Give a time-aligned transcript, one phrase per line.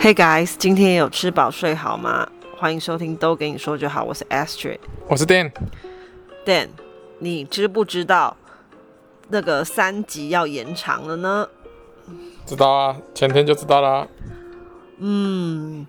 [0.00, 2.28] Hey guys，今天有吃饱睡好吗？
[2.58, 5.50] 欢迎收听都给你说就好，我是 Astrid，我是 Dan。
[6.44, 6.68] Dan，
[7.18, 8.36] 你知不知道
[9.28, 11.48] 那个三级要延长了呢？
[12.44, 14.06] 知道啊，前天就知道啦。
[14.98, 15.86] 嗯，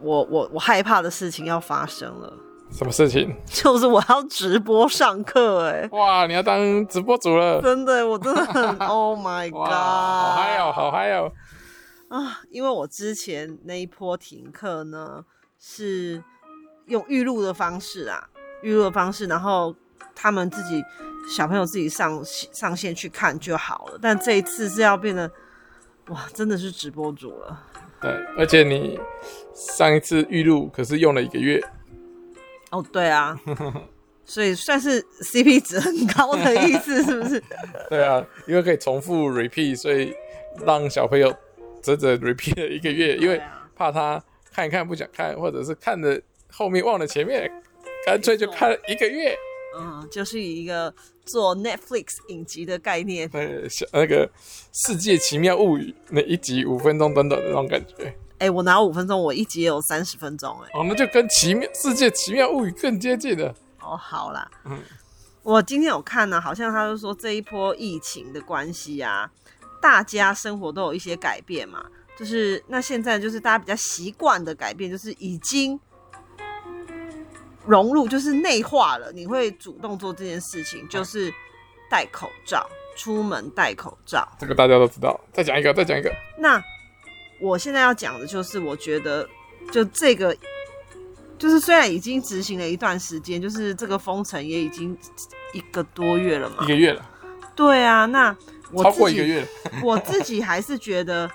[0.00, 2.32] 我我我害怕的事情要发生了。
[2.72, 3.34] 什么事情？
[3.46, 5.88] 就是我要直播上课哎！
[5.90, 7.60] 哇，你要当直播主了？
[7.60, 11.32] 真的，我真的很 Oh my God，好嗨哦，好嗨哦！
[12.10, 15.24] 啊，因为我之前那一波停课呢，
[15.60, 16.20] 是
[16.86, 18.28] 用预录的方式啊，
[18.62, 19.72] 预录的方式，然后
[20.12, 20.82] 他们自己
[21.32, 23.98] 小朋友自己上上线去看就好了。
[24.02, 25.30] 但这一次是要变得，
[26.08, 27.66] 哇，真的是直播主了。
[28.00, 28.98] 对，而且你
[29.54, 31.62] 上一次预录可是用了一个月。
[32.72, 33.38] 哦，对啊，
[34.26, 37.40] 所以算是 CP 值很高的意思，是不是？
[37.88, 40.12] 对啊，因为可以重复 repeat，所以
[40.66, 41.32] 让小朋友。
[41.82, 43.40] 整整 repeat 了一个月，因为
[43.74, 47.50] 怕他看一看不想看，或者是看了后面忘了前面，
[48.04, 49.36] 干脆就看了一个月。
[49.78, 50.92] 嗯，就是一个
[51.24, 53.28] 做 Netflix 影集的概念。
[53.28, 54.28] 对，像那个
[54.72, 57.94] 《世界奇妙物语》那一集五分钟短短的那种感觉。
[58.38, 60.68] 哎、欸，我拿五分钟，我一集也有三十分钟，哎。
[60.74, 63.54] 哦，那就跟奇妙《世界奇妙物语》更接近了。
[63.80, 64.76] 哦，好啦，嗯，
[65.44, 69.30] 我今天有看呢、啊，好像他就说这一波疫情的关系啊。
[69.80, 71.84] 大家生活都有一些改变嘛，
[72.18, 75.80] 就是那现在就是大家比较习惯的改变，就是已经
[77.64, 79.10] 融入，就是内化了。
[79.12, 81.32] 你会主动做这件事情，就是
[81.90, 84.28] 戴口罩，出门戴口罩。
[84.38, 85.18] 这个大家都知道。
[85.32, 86.12] 再讲一个，再讲一个。
[86.38, 86.62] 那
[87.40, 89.26] 我现在要讲的就是，我觉得
[89.72, 90.36] 就这个，
[91.38, 94.94] 就是虽然已经执行了一段时间，就是这个封城也已经
[95.54, 97.02] 一个多月了嘛，一个月了。
[97.56, 98.36] 对啊，那。
[98.76, 99.46] 超过一个月，
[99.82, 101.30] 我自己还是觉得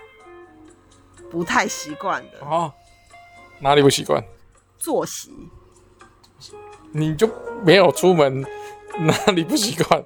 [1.30, 2.39] 不太习惯的。
[2.42, 2.72] 哦，
[3.59, 4.23] 哪里不习惯？
[4.77, 5.31] 作息。
[6.92, 7.30] 你就
[7.64, 8.42] 没有出门，
[9.00, 10.04] 哪里不习惯？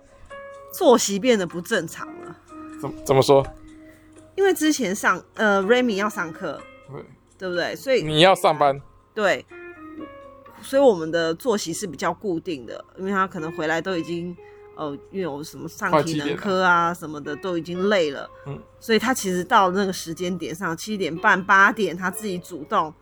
[0.73, 2.35] 作息变得不正常了。
[2.81, 3.45] 怎怎么说？
[4.35, 7.03] 因为之前上呃，Remy 要上课，对，
[7.37, 7.75] 对不对？
[7.75, 8.81] 所以你要上班，
[9.13, 9.45] 对，
[10.61, 14.35] 所以我们的作息是比较固定的，因为他可能回来都已经。
[14.79, 22.93] 哦，因为有什么上体能科啊什么的都已经累了，嗯，所以他其实到那个时间点上，七点半八点，他自己主动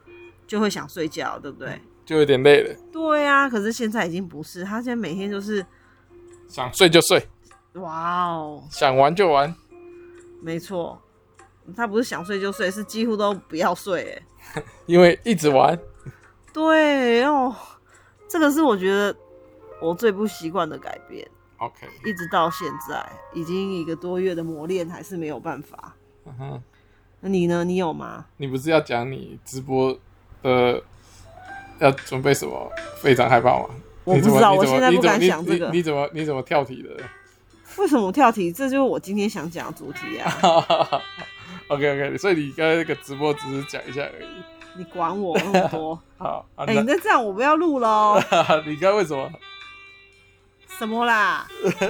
[0.47, 1.79] 就会想睡觉，对不对？
[2.03, 2.75] 就有点累了。
[2.91, 5.63] 对啊，可是现在已经不是，他现在每天就是
[6.47, 7.23] 想睡就睡，
[7.73, 9.53] 哇哦，想玩就玩，
[10.41, 10.99] 没错，
[11.75, 14.19] 他不是想睡就睡，是几乎都不要睡，
[14.55, 15.77] 哎，因为一直玩。
[16.51, 17.55] 对哦，
[18.27, 19.15] 这个是我觉得
[19.79, 21.29] 我最不习惯的改变。
[21.57, 23.03] OK，一直到现在
[23.33, 25.95] 已经一个多月的磨练，还是没有办法。
[26.25, 26.63] 嗯哼，
[27.21, 27.63] 那你呢？
[27.63, 28.25] 你有吗？
[28.37, 29.97] 你不是要讲你直播
[30.43, 30.83] 的
[31.79, 32.71] 要准备什么？
[33.01, 33.69] 非常害怕吗？
[34.03, 35.69] 我不知道，我现在不敢想这个。
[35.71, 36.89] 你怎么你怎么跳题的？
[37.77, 38.51] 为什么跳题？
[38.51, 40.31] 这就是我今天想讲的主题啊。
[41.69, 44.27] OK OK，所以你刚才那个直播只是讲一下而已。
[44.75, 45.99] 你管我那么多？
[46.17, 48.19] 好，哎、欸，那这样我不要录喽。
[48.65, 49.29] 你刚才为什么？
[50.77, 51.47] 什么啦？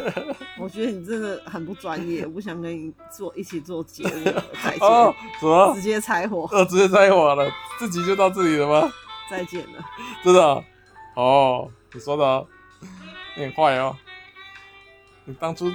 [0.58, 4.44] 我觉得你真的很不专业，我不想跟你做一起做节目了。
[4.64, 4.88] 再见。
[4.88, 5.74] 哦，什么？
[5.76, 8.92] 直接拆火，呃，直接拆火了，自己就到这里了吗？
[9.30, 9.86] 再见了。
[10.24, 10.64] 真的？
[11.16, 12.48] 哦，你说的、哦，
[13.36, 13.96] 你很坏哦。
[15.26, 15.70] 你当初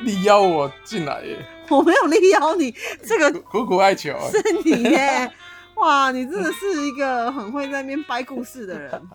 [0.00, 1.46] 力邀我进来耶？
[1.68, 2.74] 我没有力邀你，
[3.06, 5.30] 这个苦苦哀求是你耶。
[5.76, 9.08] 哇，你真的是一个很会在那边掰故事的人。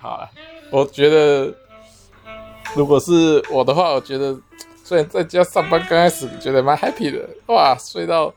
[0.00, 0.30] 好了，
[0.72, 1.54] 我觉得
[2.74, 4.34] 如果是我的话，我觉得
[4.82, 8.32] 虽然在家上班刚开始觉得蛮 happy 的，哇，睡到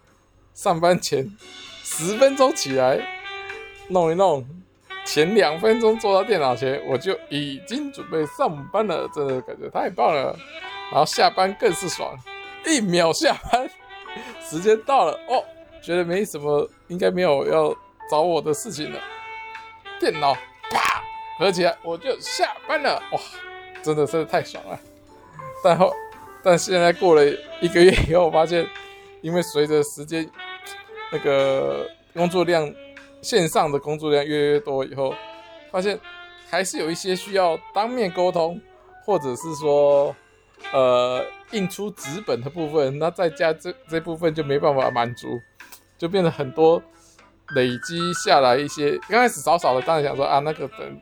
[0.54, 1.26] 上班前
[1.82, 3.00] 十分钟起来
[3.88, 4.46] 弄一弄，
[5.06, 10.38] 前两分钟坐到电脑前，我就已经准备上班了，真的感觉太棒了。
[10.92, 12.14] 然后下班更是爽，
[12.66, 13.70] 一秒下班，
[14.44, 15.42] 时间到了哦，
[15.82, 17.74] 觉得没什么，应该没有要
[18.12, 19.00] 找我的事情了，
[20.02, 20.36] 电脑。
[21.38, 23.20] 合起来我就下班了，哇，
[23.84, 24.80] 真的是太爽了。
[25.64, 25.92] 但后，
[26.44, 27.26] 但现在过了
[27.60, 28.66] 一个月以后，发现，
[29.22, 30.30] 因为随着时间
[31.12, 32.72] 那个工作量，
[33.22, 35.14] 线上的工作量越来越多以后，
[35.72, 36.00] 发现
[36.50, 38.62] 还是有一些需要当面沟通，
[39.04, 40.16] 或者是说，
[40.72, 45.28] 呃，印出纸本的部分，那在家这这部分就没办法满足，
[45.98, 46.82] 就变得很多
[47.56, 51.02] 累积下来一些，刚开始少少的，当然想说啊，那个等。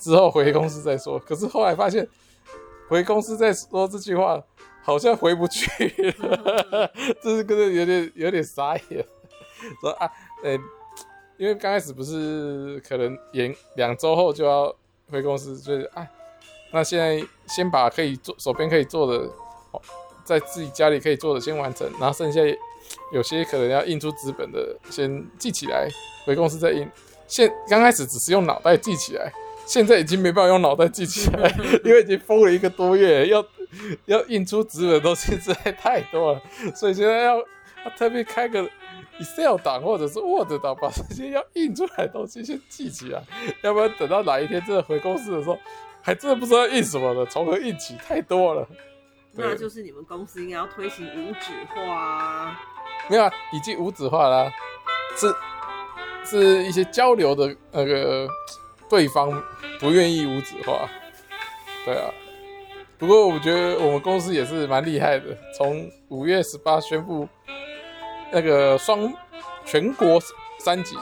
[0.00, 2.08] 之后回公司再说，可是后来发现
[2.88, 4.42] 回公司再说这句话，
[4.82, 6.90] 好像回不去了，
[7.22, 9.06] 这是真的有点有点傻眼。
[9.80, 10.10] 说啊，
[10.42, 10.52] 呃、
[11.36, 14.74] 因为刚开始不是可能延两周后就要
[15.10, 16.06] 回公司，所以啊，
[16.72, 19.30] 那现在先把可以做手边可以做的，
[20.24, 22.40] 在自己家里可以做的先完成，然后剩下
[23.12, 25.88] 有些可能要印出纸本的先记起来，
[26.24, 26.88] 回公司再印。
[27.28, 29.32] 现刚开始只是用脑袋记起来，
[29.70, 31.48] 现在已经没办法用脑袋记起来，
[31.84, 33.44] 因为已经封了一个多月，要
[34.06, 36.42] 要印出纸本的东西实在太多了，
[36.74, 38.68] 所以现在要要特别开个
[39.20, 43.22] Excel 档或者是 Word 档，把这些要印出来的东西先记起来，
[43.62, 45.56] 要不然等到哪一天真的回公司的时候，
[46.02, 48.66] 还真的不知道印什么了，从何印起，太多了。
[49.34, 52.60] 那就是你们公司应该要推行无纸化啊。
[53.08, 54.52] 没有啊，已经无纸化了啊，
[55.16, 55.32] 是。
[56.22, 58.28] 是一些交流的那个
[58.90, 59.42] 对方
[59.78, 60.86] 不愿意无纸化，
[61.86, 62.12] 对啊。
[62.98, 67.26] 不过我觉得我们公司也是蛮厉害的，从五月十八宣布
[68.30, 69.10] 那个双
[69.64, 70.20] 全国
[70.58, 70.96] 三级，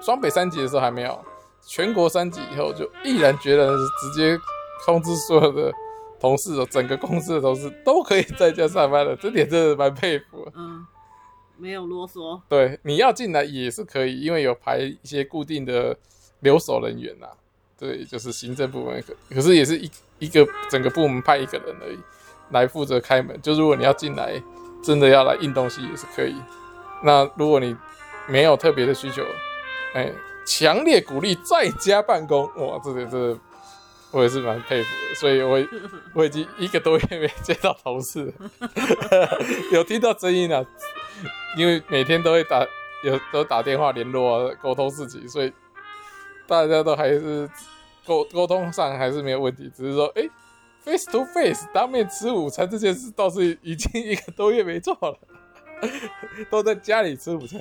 [0.00, 1.22] 双北三级的时候还没有，
[1.66, 4.38] 全国三级以后就毅然决然直接
[4.86, 5.70] 通知所有的
[6.18, 10.48] 同事，整个公司的同事都可以在家上班了，这点真的蛮佩服。
[10.54, 10.86] 嗯。
[11.58, 15.96] 没有啰嗦，对，你要进来也是可以，因为有排一些固定的
[16.42, 17.32] 留守人员呐、啊，
[17.76, 19.90] 对，就是行政部门可，可是也是一
[20.20, 21.98] 一个整个部门派一个人而已
[22.50, 23.40] 来负责开门。
[23.42, 24.40] 就如果你要进来，
[24.84, 26.34] 真的要来印东西也是可以。
[27.02, 27.76] 那如果你
[28.28, 29.24] 没有特别的需求，
[29.94, 30.12] 哎，
[30.46, 32.44] 强烈鼓励在家办公。
[32.56, 33.38] 哇，这个这个
[34.10, 35.58] 我也是蛮佩服的，所以我
[36.14, 38.32] 我已经一个多月没见到同事了，
[39.72, 40.64] 有听到声音了。
[41.56, 42.66] 因为每天都会打，
[43.04, 45.52] 有都打电话联络啊，沟通事情，所以
[46.46, 47.48] 大家都还是
[48.06, 49.70] 沟沟通上还是没有问题。
[49.74, 50.28] 只是说，哎
[50.84, 55.18] ，face to face 当面吃午餐这件事倒是已经一个多月没做了，
[56.50, 57.60] 都在家里吃午餐，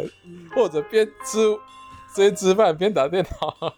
[0.56, 1.58] 或者边吃
[2.16, 3.74] 边吃饭边打电脑。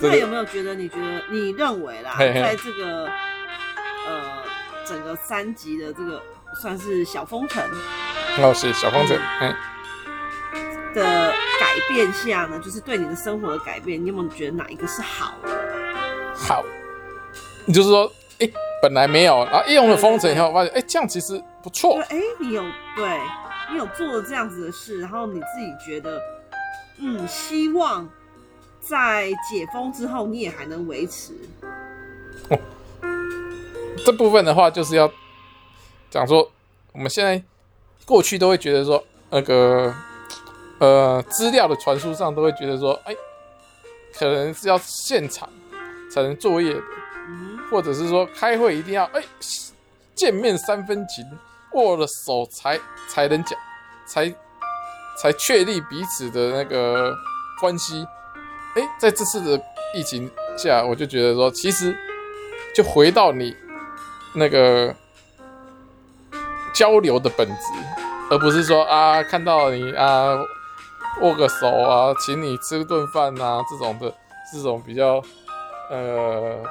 [0.00, 0.74] 那有没有觉得？
[0.74, 3.06] 你觉得你认为啦，嘿嘿在这个
[4.06, 4.42] 呃
[4.84, 6.20] 整个三级的这个
[6.60, 7.62] 算是小封城？
[8.42, 9.54] 哦，是小方子，嗯，
[10.94, 11.30] 的
[11.60, 15.48] 改变下呢，就是对你的生活的改变，你有没有觉得哪一个是好的？
[16.34, 16.64] 好，
[17.66, 22.00] 你就是说，哎、欸，本来没有，然后一用了封城以后，发现，哎、欸，这样其实不错。
[22.08, 22.62] 哎、欸，你有
[22.96, 23.20] 对，
[23.70, 26.20] 你有做了这样子的事，然后你自己觉得，
[27.00, 28.08] 嗯，希望
[28.80, 31.32] 在解封之后，你也还能维持。
[32.48, 32.58] 哦，
[34.06, 35.10] 这部分的话，就是要
[36.10, 36.50] 讲说，
[36.92, 37.42] 我们现在。
[38.06, 39.90] 过去都会觉得说，那个
[40.78, 43.14] 呃资料的传输上都会觉得说，哎、
[44.18, 45.48] 可能是要现场
[46.10, 46.80] 才能作业的，
[47.70, 49.22] 或者是说开会一定要哎、
[50.14, 51.24] 见面三分情，
[51.72, 52.78] 握了手才
[53.08, 53.58] 才能讲，
[54.06, 54.28] 才
[55.20, 57.14] 才确立彼此的那个
[57.60, 58.06] 关系。
[58.76, 59.62] 哎、在这次的
[59.94, 61.96] 疫情下，我就觉得说，其实
[62.74, 63.56] 就回到你
[64.34, 64.94] 那个。
[66.74, 67.54] 交流的本质，
[68.28, 70.34] 而不是说啊，看到你啊，
[71.20, 74.12] 握个手啊，请你吃顿饭啊，这种的，
[74.52, 75.22] 这种比较，
[75.90, 76.62] 呃，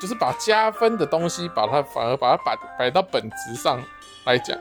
[0.00, 3.80] 就是把加分的东西，把它反而把它摆摆到本质上
[4.24, 4.56] 来讲。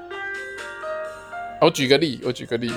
[1.62, 2.72] 我举个例，我举个例，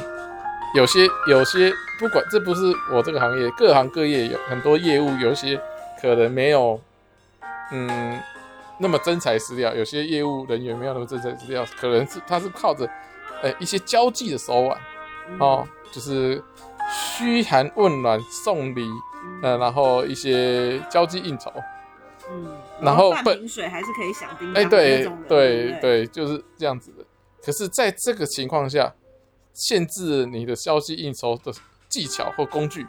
[0.74, 2.62] 有些有些不管这不是
[2.92, 5.60] 我这个行业，各行各业有很多业务，有些
[6.00, 6.80] 可能没有，
[7.72, 8.20] 嗯。
[8.80, 12.88] 那么真材实料，有些业务人员没有那么真材实料，可能是他是靠着，
[13.42, 14.78] 呃、一些交际的手腕，
[15.38, 16.42] 哦，就是
[16.90, 18.84] 嘘寒问暖、送礼，
[19.42, 21.52] 嗯、呃，然后一些交际应酬，
[22.30, 27.04] 嗯，然后半水还是可以响叮当哎，对对对，对，就是这样子的。
[27.44, 28.94] 可是，在这个情况下，
[29.52, 31.52] 限制你的消息应酬的
[31.88, 32.86] 技巧或工具，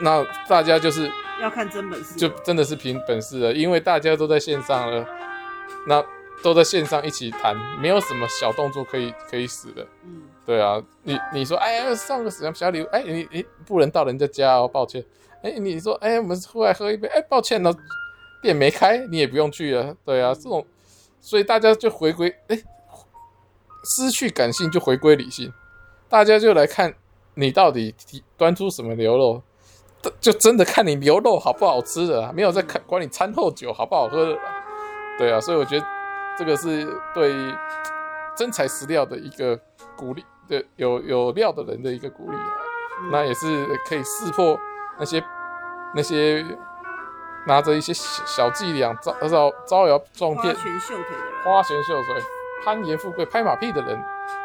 [0.00, 1.10] 那大家就是。
[1.38, 5.06] 要看真本事，就真的是凭本事了，因为大家都在线上了，
[5.86, 6.02] 那
[6.42, 9.86] 都在线上一起谈，没有什么小动作可以可以死的。
[10.04, 15.04] 嗯，对啊，你你说，哎呀，送个什么小礼物，哎，你你不能到人家家哦，抱歉。
[15.42, 17.74] 哎，你说，哎，我们出来喝一杯，哎，抱歉了，
[18.42, 19.94] 店没开，你也不用去了。
[20.04, 20.64] 对啊，这种，
[21.20, 22.56] 所以大家就回归，哎，
[23.84, 25.52] 失去感性就回归理性，
[26.08, 26.94] 大家就来看
[27.34, 27.94] 你到底
[28.36, 29.42] 端出什么牛肉。
[30.20, 34.38] 就真的看你牛肉好不好吃的，没有在看管你餐后酒好不好喝的，
[35.18, 35.86] 对啊，所以我觉得
[36.38, 37.34] 这个是对
[38.36, 39.58] 真材实料的一个
[39.96, 42.36] 鼓励，对有有料的人的一个鼓励，
[43.10, 44.58] 那也是可以识破
[44.98, 45.22] 那些
[45.94, 46.44] 那些
[47.46, 52.22] 拿着一些小小伎俩招招招摇撞骗、花拳绣腿的人，花拳绣腿、
[52.64, 53.98] 攀岩富贵、拍马屁的人，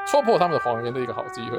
[0.08, 1.58] 戳破他们的谎言的一个好机会。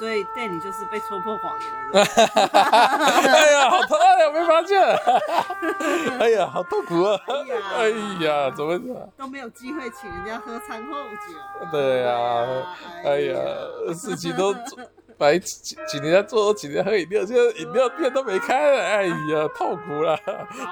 [0.00, 2.00] 所以 Dan 你就是被戳破谎言了。
[3.28, 3.98] 哎呀，好痛！
[4.00, 4.80] 哎呀，没发现。
[6.18, 7.20] 哎呀，好痛苦啊！
[7.76, 7.90] 哎
[8.24, 8.78] 呀，怎么
[9.18, 10.94] 都没有机会请人家喝餐后
[11.28, 11.36] 酒？
[11.70, 12.46] 对呀，
[13.04, 13.38] 哎呀，
[13.94, 14.54] 事情都。
[15.18, 20.18] 白请请人家做，请人家喝饮料，现在饮料店都没开了，哎呀，痛苦了，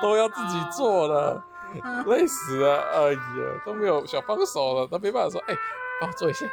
[0.00, 1.44] 都要自己做了，
[2.08, 3.18] 累死了，哎呀，
[3.66, 5.54] 都没有小帮手了，都没办法说，哎，
[6.00, 6.46] 帮我做一下，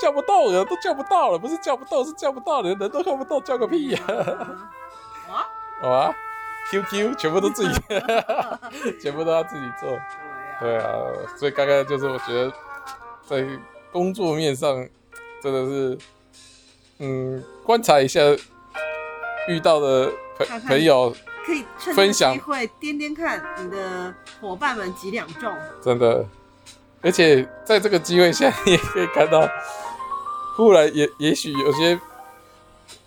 [0.00, 4.00] 叫不到人，都叫不到了，不是叫不到，是叫不到人，人都看不到，叫个屁呀！
[5.30, 5.88] 啊？
[5.88, 6.14] 啊
[6.70, 7.80] ？QQ 全部都自己，
[9.00, 9.90] 全部都要自己做，
[10.60, 10.88] 对啊，
[11.36, 12.52] 所以刚刚就是我觉得
[13.26, 13.46] 在
[13.92, 14.88] 工作面上
[15.42, 15.98] 真的是。
[16.98, 18.20] 嗯，观察一下
[19.48, 21.12] 遇到的朋朋友，
[21.44, 25.52] 可以分享，会掂掂看你的伙伴们几两重。
[25.82, 26.24] 真的，
[27.04, 29.46] 而且在这个机会下，你也可以看到，
[30.56, 31.94] 忽然也也许有些，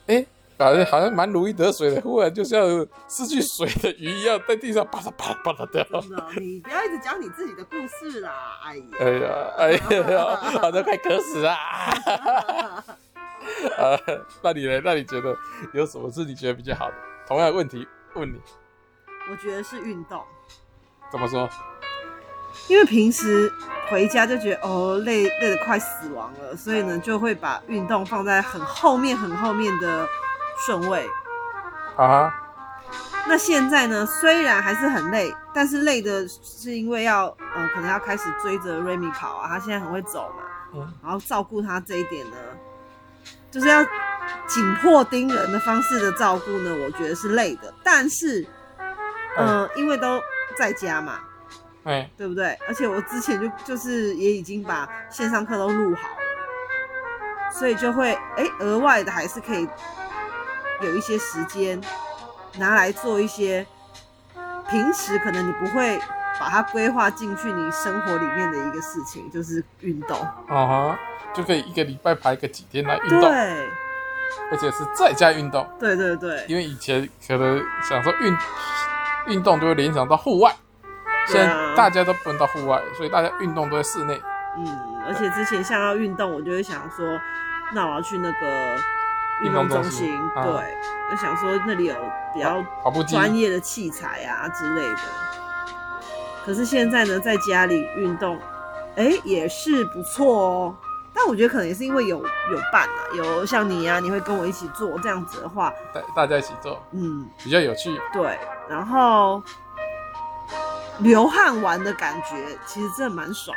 [0.06, 2.62] 哎、欸，反正好像蛮如鱼得水的，忽然就像
[3.10, 5.86] 失去水的鱼一样，在地上啪嗒啪嗒啪嗒掉。
[6.40, 8.84] 你不要一直讲你自己的故事啦，哎呀，
[9.58, 11.52] 哎呀，哎呀，好像快渴死了。
[13.78, 13.98] 啊，
[14.44, 14.82] 那你呢？
[14.84, 15.36] 那你觉得
[15.74, 16.96] 有什么是你觉得比较好的？
[17.28, 18.40] 同样的问题问你，
[19.32, 20.22] 我觉得是运动。
[21.12, 21.50] 怎么说？
[22.68, 23.52] 因为平时
[23.90, 30.08] 回家就觉得哦累累得快死亡了，所以呢就会把运动放在很后面很后面的
[30.66, 31.08] 顺位。
[31.96, 32.34] 啊。
[33.30, 42.38] 那现在呢，虽然还是很累，但是累的是因为要呃可能要开始追着瑞米跑啊，他现在很会走嘛，嗯，然后照顾他这一点呢。
[43.50, 43.84] 就是要
[44.46, 47.74] 紧迫盯人的方式的照顾呢，我觉得是累的。
[47.84, 48.46] 但是，
[49.38, 50.22] 嗯、呃，因为都
[50.58, 51.20] 在家嘛，
[51.88, 52.58] 哎，对不对？
[52.68, 59.68] 而且我之前就就是也已经把线上课都录好了，所以就会哎，额外的还是可以
[60.82, 61.82] 有一些时间
[62.58, 63.66] 拿来做一些
[64.70, 65.98] 平时可能你不会
[66.40, 70.20] 把它规划进去你生活里面的一个事情，就是运动。
[70.20, 71.00] 啊哈。
[71.34, 73.70] 就可以一个礼拜排个几天来运动，对，
[74.50, 75.68] 而且是在家运动。
[75.78, 78.36] 对对对，因为以前可能想说运
[79.28, 80.56] 运动就会联想到户外，
[81.28, 84.22] 现在大家都不能到户外，所以大家运动都在室内。
[84.58, 84.66] 嗯，
[85.06, 87.06] 而且之前像要运动，我就会想说，
[87.74, 88.76] 那我要去那个
[89.44, 90.78] 运动中心，对，
[91.12, 91.96] 就想说那里有
[92.34, 92.64] 比较
[93.04, 94.98] 专业的器材啊之类的。
[96.46, 98.40] 可是现在呢，在家里运动，
[98.96, 100.76] 哎，也是不错哦。
[101.14, 108.00] 但我觉得可能也是因为有有伴啊，有像你啊，你会跟我一起做这样子的话，大大家一起做，嗯，比较有趣。
[108.14, 109.42] 对，然后
[111.00, 113.56] 流汗完的感觉其实真的蛮爽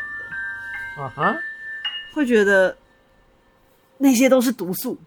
[0.96, 1.02] 的。
[1.02, 1.36] 啊哈，
[2.14, 2.76] 会觉得
[3.98, 4.98] 那些都是毒素。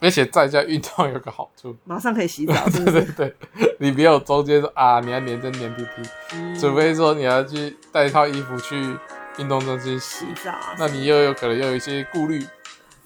[0.00, 2.54] 而且在家运动有个好处，马上可以洗澡？
[2.70, 3.36] 对对对，
[3.78, 8.96] 你没有中间说啊，你要黏着黏屁屁，嗯、除非说你要去带一套衣服去。
[9.38, 12.44] 运动中心洗澡，那你又有可能又有一些顾虑，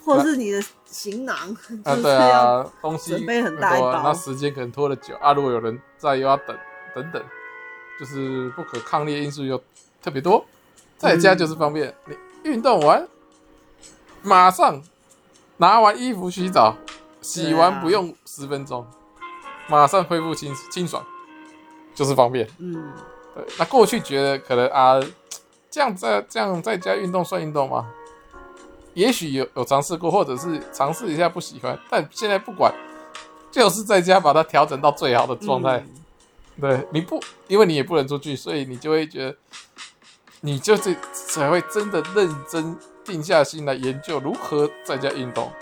[0.04, 1.36] 或者是你的行囊
[1.84, 5.32] 啊，对啊，东西准备很大一包，那时间可能拖得久啊。
[5.34, 6.56] 如果有人在，又要等
[6.94, 7.22] 等等，
[7.98, 9.62] 就是不可抗力因素又
[10.02, 10.44] 特别多。
[10.96, 13.06] 在家就是方便，嗯、你运动完
[14.22, 14.82] 马上
[15.56, 16.76] 拿完衣服洗澡，
[17.20, 18.88] 洗完不用十分钟，啊、
[19.68, 21.04] 马上恢复清清爽，
[21.94, 22.48] 就是方便。
[22.58, 22.92] 嗯，
[23.34, 23.44] 对。
[23.58, 25.00] 那过去觉得可能啊。
[25.70, 27.90] 这样在这样在家运动算运动吗？
[28.92, 32.72] 也许有有尝试过，或者是尝试一下不喜欢，但现在不管，
[33.50, 35.78] 就是在家把它调整到最好的状态。
[35.78, 36.03] 嗯、
[36.60, 39.36] 对，你不，因为你也不能出去，所以你就会觉得，
[40.40, 45.52] 你就是才会真的认真定下心来研究如何在家运动，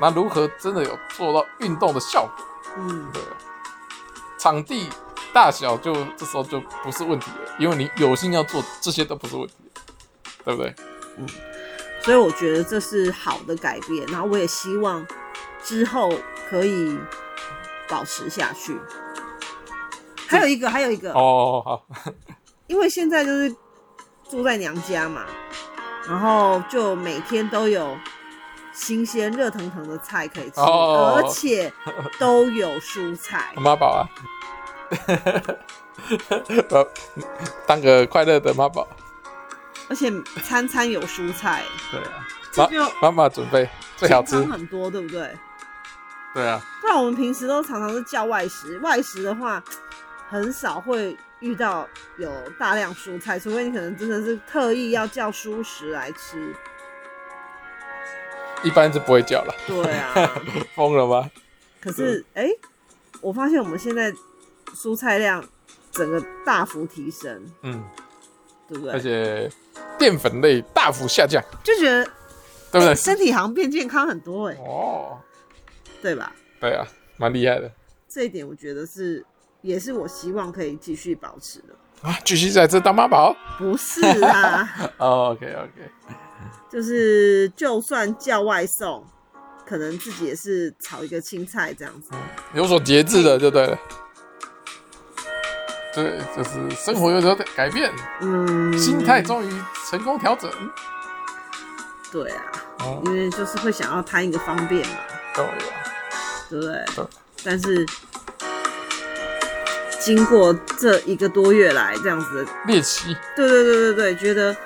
[0.00, 2.44] 那如何真的有做到运动的效果？
[2.76, 3.22] 嗯，对，
[4.38, 4.88] 场地。
[5.34, 9.54] 大小就这时候就不是问题了，因为你有心要做，这些都不是问题，
[10.42, 10.74] 对不对？
[11.18, 11.28] 嗯，
[12.00, 15.06] 所以我觉得这是好的改变，然后我也希望
[15.62, 16.10] 之后
[16.48, 16.98] 可以
[17.86, 18.78] 保持下去。
[20.28, 21.86] 还有一个，还有一个哦，好，
[22.66, 23.54] 因为现在就是
[24.28, 25.24] 住在娘家嘛，
[26.08, 27.96] 然后就每天都有
[28.72, 31.72] 新鲜热腾腾的菜可以吃，哦、而且
[32.18, 33.52] 都有蔬菜。
[33.56, 34.08] 妈宝啊！
[37.66, 38.86] 当个快乐的妈宝，
[39.88, 40.12] 而且
[40.44, 41.64] 餐餐有蔬菜。
[41.90, 45.34] 对啊，这就妈妈准备最好吃很多，对不对？
[46.34, 49.62] 对啊，不然我们平时都常常是叫外食，外食的话
[50.28, 56.54] 很少会遇到有大量蔬菜，除非你可能真的是特意要叫蔬食来吃。
[58.62, 59.54] 一般是不会叫了。
[59.66, 60.32] 对啊，
[60.74, 61.30] 疯了吗？
[61.80, 62.58] 可是哎、欸，
[63.20, 64.12] 我发现我们现在
[64.74, 65.44] 蔬菜量
[65.92, 67.84] 整个大幅提升，嗯，
[68.68, 68.92] 对不对？
[68.92, 69.48] 而且
[69.98, 72.04] 淀粉类大幅下降，就觉得
[72.72, 72.88] 对不对？
[72.88, 74.60] 欸、身体好像变健康很多哎、欸。
[74.60, 75.18] 哦，
[76.02, 76.32] 对吧？
[76.58, 76.84] 对啊，
[77.18, 77.70] 蛮厉害的。
[78.08, 79.24] 这一点我觉得是，
[79.66, 82.08] 也是我希望可以继续保持的。
[82.08, 83.34] 啊，继续在这当妈宝？
[83.58, 84.68] 不是啊。
[84.98, 85.90] 哦，OK OK。
[86.70, 89.04] 就是就算叫外送，
[89.66, 92.18] 可能自己也是炒一个青菜这样子，嗯、
[92.54, 93.78] 有所节制的就对了。
[95.94, 100.50] 对，就是生活有所改变，嗯，心态终于成功调整。
[102.12, 102.42] 对啊，
[102.80, 104.96] 嗯、因为就是会想要贪一个方便嘛。
[105.34, 105.50] 对啊，
[106.50, 106.84] 对不对？
[106.94, 107.06] 对。
[107.42, 107.86] 但是
[110.06, 114.56] 经过这一个多月来这样子的猎奇，对对对对对，觉得。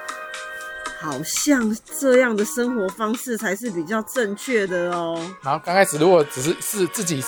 [1.02, 5.18] 好像这样的生活方式才是比较正确的哦。
[5.42, 7.24] 然后刚开始如果只是是自己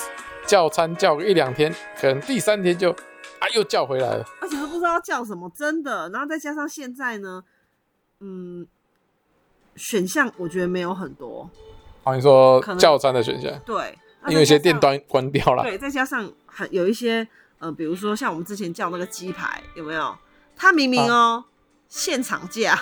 [0.47, 6.11] 叫餐叫个一两天，可能第三天就啊又叫回来了，而且都不知道叫什么，真的。
[6.11, 7.43] 然后再加上现在呢，
[8.21, 8.67] 嗯，
[9.75, 11.49] 选项我觉得没有很多。
[12.03, 13.51] 哦，你说叫餐的选项？
[13.65, 15.63] 对，因为一些店端关掉了。
[15.63, 17.27] 对，再加上很有一些，
[17.63, 20.13] 呃，比如说像我们之前叫那个鸡排，有没有？
[20.57, 21.45] 它明明哦，啊、
[21.89, 22.77] 现场价。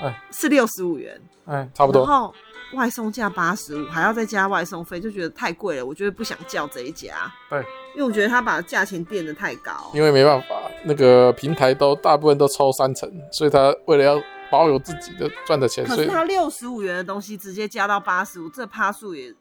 [0.00, 2.04] 哎，是六十五元，哎，差不多。
[2.04, 2.34] 然后
[2.72, 5.86] 外送价八十五，还要再加外送费，就觉得太贵了。
[5.86, 7.32] 我觉得不想叫这一家。
[7.48, 7.60] 对，
[7.94, 9.88] 因为我觉得他把价钱垫的太高。
[9.94, 19.32] 因为没办法，那个平台都大部分都抽三成，所以他为了要保有自己的赚的钱，可是他六十五元的东西直接加到八十五，这趴数也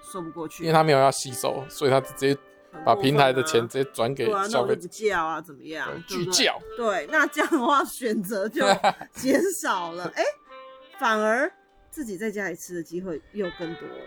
[0.00, 0.62] 说不过去。
[0.62, 2.38] 因为他没有要吸收，所以他直接。
[2.84, 5.88] 把平台的钱直接转给消费者，叫啊，怎么样？
[6.06, 6.60] 巨叫。
[6.76, 8.64] 对，那这样的话选择就
[9.14, 10.28] 减少了，哎、欸，
[10.98, 11.50] 反而
[11.90, 14.04] 自己在家里吃的机会又更多了。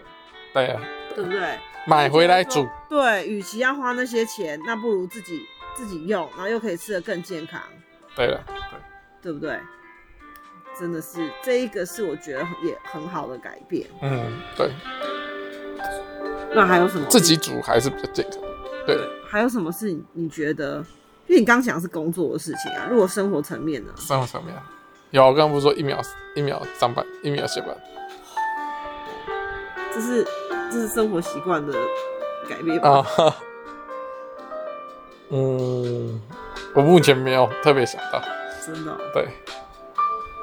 [0.54, 0.82] 对啊，
[1.16, 1.58] 对不对？
[1.86, 2.68] 买回来煮。
[2.90, 5.42] 对，与其要花那些钱，那不如自己
[5.76, 7.62] 自己用，然后又可以吃的更健康。
[8.16, 8.80] 对了，对，
[9.22, 9.60] 对不对？
[10.80, 13.86] 真的是这一个是我觉得也很好的改变。
[14.02, 14.72] 嗯，对。
[16.56, 17.06] 那还有什么？
[17.10, 18.42] 自己煮还是比较健康。
[18.96, 20.84] 对，还有什么是你你觉得？
[21.28, 23.92] 因为你刚讲的是工作的事情啊，如果生活层面呢？
[23.96, 24.56] 生活层面
[25.12, 26.02] 有，我刚刚不是说一秒
[26.36, 27.78] 一秒上班，一秒下班，
[29.94, 30.26] 这是
[30.72, 31.74] 这是生活习惯的
[32.50, 33.06] 改变吧？
[33.18, 33.36] 啊，
[35.30, 36.20] 嗯，
[36.74, 38.20] 我目前没有特别想到，
[38.66, 38.98] 真的、哦？
[39.14, 39.28] 对，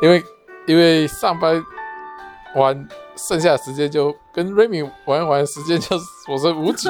[0.03, 0.25] 因为
[0.67, 1.65] 因为上班
[2.55, 2.89] 完。
[3.17, 6.89] 剩下的时间就跟 Remy 玩玩，时间就 所剩无几，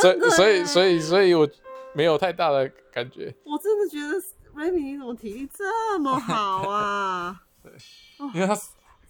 [0.00, 1.48] 所以所以所以所以我
[1.94, 3.34] 没有太大的感觉。
[3.44, 4.14] 我真的觉得
[4.54, 7.42] Remy 你怎么体力这么好啊？
[7.62, 7.72] 对，
[8.34, 8.56] 因为他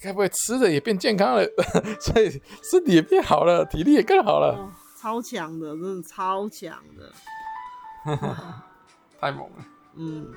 [0.01, 1.45] 该不会吃的也变健康了，
[2.01, 2.31] 所以
[2.63, 4.55] 身体也变好了，体力也更好了。
[4.57, 4.71] 哦、
[5.01, 7.13] 超强的，真的超强的，
[9.21, 9.65] 太猛了。
[9.95, 10.33] 嗯，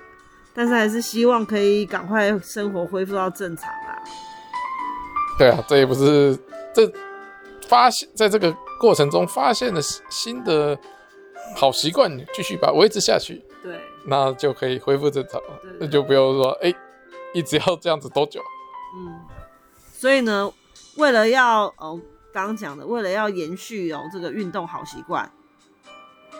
[0.54, 4.04] 但是还是希望可以赶快生活恢复到正常啊。
[5.38, 6.38] 对啊，这也不是
[6.74, 6.90] 这
[7.68, 10.78] 发现，在这个过程中发现了新的
[11.56, 15.60] 好习惯，继续把维持下去，对，那就可以恢复正常了。
[15.80, 16.74] 那就不用说哎，
[17.34, 18.42] 一直要这样子多久？
[18.98, 19.20] 嗯，
[19.92, 20.52] 所以呢，
[20.96, 22.00] 为了要哦，
[22.32, 25.30] 刚刚讲的，为了要延续哦这个运动好习惯，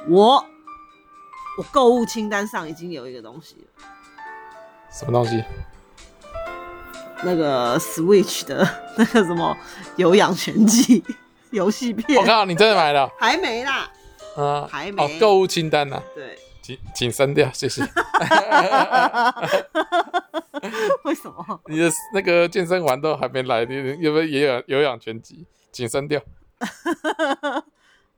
[0.08, 0.46] 我
[1.58, 3.84] 我购物清单上已经有一个东西了，
[4.90, 5.44] 什么东西？
[7.24, 9.56] 那个 Switch 的 那个什么
[9.96, 11.04] 有氧拳击
[11.52, 13.10] 游戏片，我靠，你真的买了？
[13.20, 13.90] 还没啦，
[14.36, 15.04] 啊，还没。
[15.04, 16.02] 哦，购物清单呢？
[16.14, 17.82] 对，请请删掉，谢谢。
[21.04, 21.62] 为什么？
[21.68, 25.46] 你的那个健身环都还没来，你有没有也有有氧拳击？
[25.72, 26.22] 请删掉。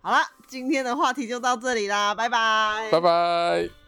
[0.01, 3.86] 好了，今天的话题就到这里啦，拜拜，拜拜。